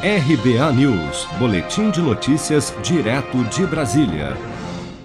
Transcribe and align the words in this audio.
RBA 0.00 0.72
News, 0.74 1.26
Boletim 1.40 1.90
de 1.90 2.00
Notícias, 2.00 2.72
direto 2.84 3.42
de 3.46 3.66
Brasília. 3.66 4.36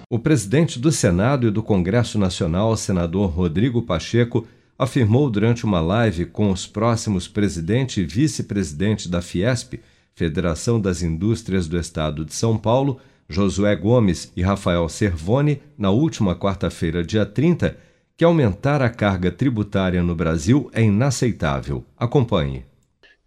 O 0.08 0.20
presidente 0.20 0.78
do 0.78 0.92
Senado 0.92 1.48
e 1.48 1.50
do 1.50 1.64
Congresso 1.64 2.16
Nacional, 2.16 2.76
senador 2.76 3.28
Rodrigo 3.28 3.82
Pacheco, 3.82 4.46
afirmou 4.78 5.28
durante 5.28 5.64
uma 5.64 5.80
live 5.80 6.26
com 6.26 6.48
os 6.48 6.68
próximos 6.68 7.26
presidente 7.26 8.02
e 8.02 8.04
vice-presidente 8.04 9.08
da 9.08 9.20
Fiesp, 9.20 9.80
Federação 10.14 10.80
das 10.80 11.02
Indústrias 11.02 11.66
do 11.66 11.76
Estado 11.76 12.24
de 12.24 12.32
São 12.32 12.56
Paulo, 12.56 13.00
Josué 13.28 13.74
Gomes 13.74 14.30
e 14.36 14.42
Rafael 14.42 14.88
Servoni, 14.88 15.60
na 15.76 15.90
última 15.90 16.36
quarta-feira, 16.36 17.02
dia 17.02 17.26
30, 17.26 17.76
que 18.16 18.24
aumentar 18.24 18.80
a 18.80 18.88
carga 18.88 19.32
tributária 19.32 20.04
no 20.04 20.14
Brasil 20.14 20.70
é 20.72 20.84
inaceitável. 20.84 21.84
Acompanhe 21.98 22.64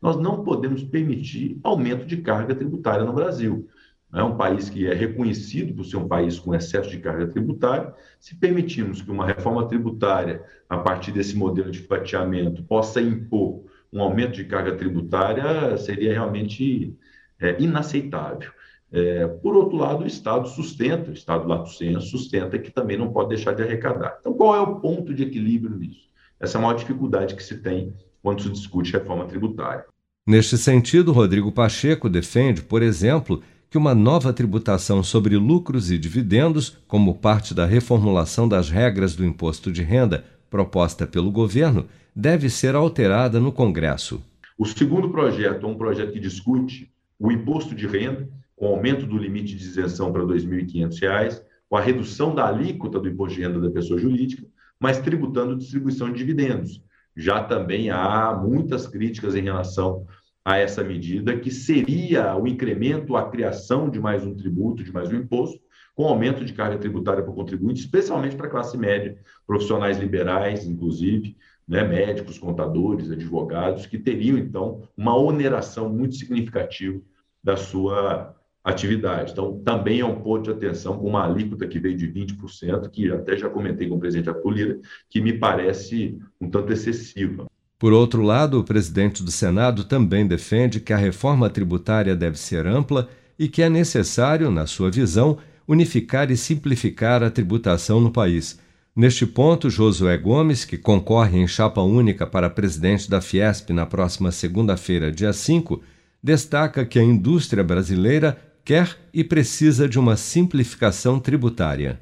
nós 0.02 0.16
não 0.18 0.44
podemos 0.44 0.84
permitir 0.84 1.60
aumento 1.64 2.06
de 2.06 2.18
carga 2.18 2.54
tributária 2.56 3.04
no 3.04 3.14
Brasil. 3.14 3.68
É 4.14 4.24
um 4.24 4.38
país 4.38 4.70
que 4.70 4.88
é 4.88 4.94
reconhecido 4.94 5.74
por 5.74 5.84
ser 5.84 5.98
um 5.98 6.08
país 6.08 6.40
com 6.40 6.56
excesso 6.56 6.90
de 6.90 7.00
carga 7.00 7.28
tributária. 7.28 7.94
Se 8.20 8.36
permitirmos 8.36 9.02
que 9.02 9.12
uma 9.12 9.26
reforma 9.26 9.68
tributária, 9.68 10.44
a 10.70 10.78
partir 10.78 11.12
desse 11.12 11.36
modelo 11.36 11.70
de 11.70 11.80
fatiamento, 11.80 12.64
possa 12.64 13.02
impor 13.02 13.66
um 13.92 14.02
aumento 14.02 14.34
de 14.34 14.46
carga 14.46 14.76
tributária, 14.76 15.76
seria 15.78 16.14
realmente 16.14 16.96
é, 17.40 17.62
inaceitável. 17.62 18.52
É, 18.92 19.28
por 19.28 19.56
outro 19.56 19.78
lado, 19.78 20.04
o 20.04 20.08
Estado 20.08 20.48
sustenta, 20.48 21.12
o 21.12 21.14
Estado 21.14 21.48
lato 21.48 21.70
senso 21.70 22.08
sustenta 22.08 22.58
que 22.58 22.72
também 22.72 22.98
não 22.98 23.12
pode 23.12 23.30
deixar 23.30 23.54
de 23.54 23.62
arrecadar. 23.62 24.18
Então, 24.22 24.34
qual 24.34 24.56
é 24.56 24.62
o 24.62 24.80
ponto 24.80 25.14
de 25.14 25.24
equilíbrio 25.24 25.76
nisso? 25.76 26.08
Essa 26.40 26.58
é 26.58 26.60
a 26.60 26.62
maior 26.62 26.76
dificuldade 26.76 27.36
que 27.36 27.44
se 27.44 27.58
tem 27.58 27.94
quando 28.22 28.42
se 28.42 28.50
discute 28.50 28.92
reforma 28.92 29.26
tributária. 29.26 29.86
Neste 30.26 30.58
sentido, 30.58 31.12
Rodrigo 31.12 31.52
Pacheco 31.52 32.10
defende, 32.10 32.62
por 32.62 32.82
exemplo, 32.82 33.42
que 33.70 33.78
uma 33.78 33.96
nova 33.96 34.34
tributação 34.34 35.04
sobre 35.04 35.36
lucros 35.38 35.92
e 35.92 35.98
dividendos, 35.98 36.78
como 36.88 37.16
parte 37.16 37.54
da 37.54 37.66
reformulação 37.66 38.48
das 38.48 38.70
regras 38.70 39.16
do 39.16 39.26
imposto 39.26 39.72
de 39.72 39.84
renda 39.84 40.26
proposta 40.50 41.06
pelo 41.06 41.32
governo, 41.32 41.86
deve 42.16 42.50
ser 42.50 42.76
alterada 42.76 43.40
no 43.40 43.52
Congresso. 43.52 44.22
O 44.58 44.66
segundo 44.66 45.10
projeto 45.10 45.66
é 45.66 45.70
um 45.70 45.78
projeto 45.78 46.12
que 46.12 46.20
discute 46.20 46.92
o 47.20 47.32
imposto 47.32 47.76
de 47.76 47.86
renda, 47.86 48.28
com 48.56 48.68
aumento 48.68 49.06
do 49.06 49.18
limite 49.18 49.56
de 49.56 49.64
isenção 49.64 50.12
para 50.12 50.24
R$ 50.24 50.34
2.500, 50.34 51.42
com 51.70 51.78
a 51.78 51.82
redução 51.82 52.34
da 52.34 52.48
alíquota 52.48 53.00
do 53.00 53.08
imposto 53.08 53.36
de 53.36 53.42
renda 53.44 53.60
da 53.60 53.70
pessoa 53.70 54.00
jurídica, 54.00 54.44
mas 54.80 55.00
tributando 55.00 55.58
distribuição 55.58 56.12
de 56.12 56.18
dividendos, 56.18 56.82
já 57.18 57.44
também 57.44 57.90
há 57.90 58.32
muitas 58.34 58.86
críticas 58.86 59.36
em 59.36 59.42
relação 59.42 60.06
a 60.46 60.58
essa 60.58 60.84
medida, 60.84 61.38
que 61.38 61.50
seria 61.52 62.36
o 62.38 62.48
incremento, 62.48 63.18
a 63.18 63.30
criação 63.30 63.90
de 63.90 64.00
mais 64.00 64.24
um 64.24 64.36
tributo, 64.36 64.84
de 64.84 64.94
mais 64.94 65.10
um 65.10 65.16
imposto, 65.16 65.60
com 65.96 66.06
aumento 66.06 66.46
de 66.46 66.54
carga 66.54 66.78
tributária 66.78 67.24
para 67.24 67.32
o 67.32 67.36
contribuinte, 67.36 67.82
especialmente 67.82 68.36
para 68.36 68.46
a 68.46 68.52
classe 68.52 68.78
média, 68.78 69.18
profissionais 69.48 69.98
liberais, 69.98 70.66
inclusive, 70.66 71.36
né, 71.68 71.84
médicos, 71.84 72.38
contadores, 72.38 73.10
advogados, 73.10 73.88
que 73.88 73.98
teriam, 73.98 74.38
então, 74.38 74.88
uma 74.96 75.18
oneração 75.18 75.90
muito 75.90 76.16
significativa 76.16 77.02
da 77.44 77.58
sua 77.58 78.37
atividade. 78.72 79.32
Então, 79.32 79.62
também 79.64 80.02
é 80.02 80.06
um 80.06 80.20
ponto 80.20 80.44
de 80.44 80.52
atenção 80.52 80.98
com 80.98 81.08
uma 81.08 81.24
alíquota 81.24 81.66
que 81.66 81.80
veio 81.80 81.96
de 81.96 82.08
20%, 82.08 82.90
que 82.90 83.10
até 83.12 83.38
já 83.38 83.50
comentei 83.50 83.88
com 83.88 83.96
o 83.96 84.00
presidente 84.00 84.30
Arthur 84.30 84.80
que 85.10 85.22
me 85.22 85.34
parece 85.34 86.18
um 86.40 86.50
tanto 86.50 86.74
excessiva. 86.74 87.46
Por 87.80 87.94
outro 87.94 88.22
lado, 88.22 88.60
o 88.60 88.64
presidente 88.64 89.24
do 89.24 89.32
Senado 89.32 89.84
também 89.84 90.28
defende 90.28 90.80
que 90.80 90.92
a 90.92 90.98
reforma 90.98 91.50
tributária 91.50 92.16
deve 92.16 92.38
ser 92.38 92.66
ampla 92.66 93.08
e 93.38 93.48
que 93.48 93.62
é 93.62 93.70
necessário, 93.70 94.50
na 94.50 94.66
sua 94.66 94.90
visão, 94.90 95.38
unificar 95.68 96.32
e 96.32 96.36
simplificar 96.36 97.22
a 97.22 97.30
tributação 97.30 98.02
no 98.02 98.12
país. 98.12 98.60
Neste 98.96 99.28
ponto, 99.28 99.70
Josué 99.70 100.18
Gomes, 100.18 100.66
que 100.66 100.78
concorre 100.78 101.38
em 101.38 101.48
chapa 101.48 101.82
única 101.82 102.26
para 102.26 102.50
presidente 102.50 103.08
da 103.08 103.22
Fiesp 103.22 103.70
na 103.70 103.86
próxima 103.86 104.32
segunda-feira, 104.32 105.12
dia 105.12 105.32
5, 105.32 105.82
destaca 106.24 106.84
que 106.84 106.98
a 106.98 107.04
indústria 107.04 107.64
brasileira 107.64 108.38
quer 108.68 108.98
e 109.14 109.24
precisa 109.24 109.88
de 109.88 109.98
uma 109.98 110.18
simplificação 110.18 111.22
tributária. 111.22 112.02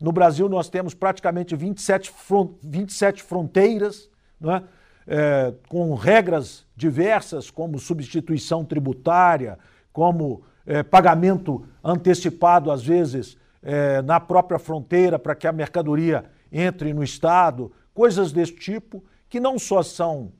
No 0.00 0.12
Brasil, 0.12 0.48
nós 0.48 0.68
temos 0.68 0.94
praticamente 0.94 1.56
27, 1.56 2.08
front, 2.08 2.52
27 2.62 3.20
fronteiras, 3.20 4.08
é? 4.40 4.62
É, 5.06 5.54
com 5.68 5.92
regras 5.94 6.64
diversas, 6.76 7.50
como 7.50 7.80
substituição 7.80 8.64
tributária, 8.64 9.58
como 9.92 10.42
é, 10.64 10.84
pagamento 10.84 11.66
antecipado, 11.82 12.70
às 12.70 12.84
vezes, 12.84 13.36
é, 13.60 14.00
na 14.00 14.20
própria 14.20 14.60
fronteira, 14.60 15.18
para 15.18 15.34
que 15.34 15.48
a 15.48 15.52
mercadoria 15.52 16.26
entre 16.52 16.94
no 16.94 17.02
Estado, 17.02 17.72
coisas 17.92 18.30
desse 18.30 18.54
tipo, 18.54 19.02
que 19.28 19.40
não 19.40 19.58
só 19.58 19.82
são 19.82 20.32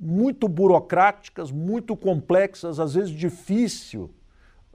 muito 0.00 0.48
burocráticas, 0.48 1.52
muito 1.52 1.94
complexas, 1.94 2.80
às 2.80 2.94
vezes 2.94 3.10
difícil 3.10 4.10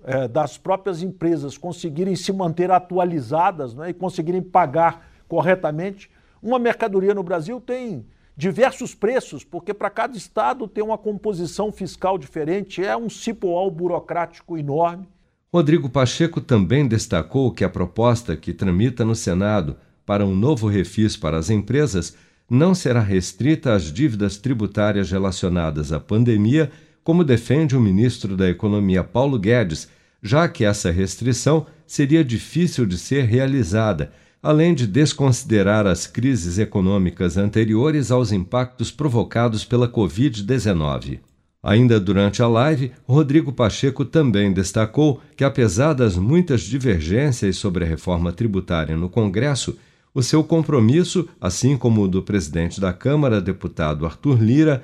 é, 0.04 0.28
das 0.28 0.58
próprias 0.58 1.02
empresas 1.02 1.58
conseguirem 1.58 2.16
se 2.16 2.32
manter 2.32 2.72
atualizadas 2.72 3.74
né, 3.74 3.90
e 3.90 3.94
conseguirem 3.94 4.42
pagar 4.42 5.08
corretamente, 5.28 6.10
uma 6.42 6.60
mercadoria 6.60 7.14
no 7.14 7.24
Brasil 7.24 7.62
tem 7.62 8.06
diversos 8.36 8.96
preços, 8.96 9.44
porque 9.44 9.74
para 9.74 9.90
cada 9.90 10.18
estado 10.18 10.68
tem 10.68 10.84
uma 10.84 10.98
composição 10.98 11.72
fiscal 11.72 12.18
diferente, 12.18 12.84
é 12.84 12.98
um 12.98 13.10
cipoal 13.10 13.70
burocrático 13.70 14.58
enorme. 14.58 15.08
Rodrigo 15.54 15.90
Pacheco 15.90 16.40
também 16.40 16.88
destacou 16.88 17.52
que 17.52 17.64
a 17.64 17.70
proposta 17.70 18.36
que 18.36 18.54
tramita 18.54 19.04
no 19.04 19.14
Senado 19.14 19.76
para 20.06 20.26
um 20.26 20.34
novo 20.34 20.68
refis 20.68 21.16
para 21.16 21.38
as 21.38 21.50
empresas 21.50 22.16
não 22.50 22.74
será 22.74 23.00
restrita 23.00 23.74
às 23.74 23.94
dívidas 23.94 24.38
tributárias 24.38 25.12
relacionadas 25.12 25.94
à 25.94 26.00
pandemia 26.00 26.72
como 27.04 27.24
defende 27.24 27.76
o 27.76 27.82
ministro 27.82 28.38
da 28.38 28.50
Economia 28.50 29.04
Paulo 29.04 29.40
Guedes, 29.40 29.90
já 30.22 30.48
que 30.48 30.64
essa 30.64 30.92
restrição 30.92 31.66
seria 31.88 32.24
difícil 32.24 32.86
de 32.86 32.98
ser 32.98 33.26
realizada, 33.26 34.12
além 34.42 34.74
de 34.74 34.88
desconsiderar 34.88 35.86
as 35.86 36.08
crises 36.08 36.58
econômicas 36.58 37.38
anteriores 37.38 38.12
aos 38.12 38.32
impactos 38.32 38.92
provocados 38.92 39.66
pela 39.66 39.88
Covid-19. 39.88 41.20
Ainda 41.64 42.00
durante 42.00 42.42
a 42.42 42.48
live, 42.48 42.92
Rodrigo 43.08 43.54
Pacheco 43.54 44.04
também 44.04 44.52
destacou 44.52 45.22
que, 45.38 45.44
apesar 45.44 45.94
das 45.94 46.18
muitas 46.18 46.62
divergências 46.62 47.58
sobre 47.58 47.84
a 47.84 47.88
reforma 47.88 48.32
tributária 48.32 48.98
no 48.98 49.10
Congresso, 49.10 49.78
o 50.14 50.24
seu 50.24 50.44
compromisso, 50.44 51.30
assim 51.40 51.78
como 51.78 52.02
o 52.02 52.08
do 52.08 52.24
presidente 52.24 52.82
da 52.82 52.92
Câmara, 52.92 53.40
deputado 53.40 54.08
Arthur 54.08 54.42
Lira, 54.42 54.84